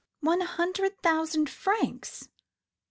[0.21, 2.27] One hundred thousand francs!